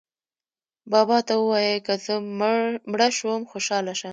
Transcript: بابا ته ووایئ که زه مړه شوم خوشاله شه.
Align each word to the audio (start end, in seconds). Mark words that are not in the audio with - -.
بابا 0.91 1.17
ته 1.27 1.33
ووایئ 1.37 1.77
که 1.85 1.93
زه 2.05 2.15
مړه 2.91 3.09
شوم 3.17 3.41
خوشاله 3.51 3.93
شه. 3.99 4.09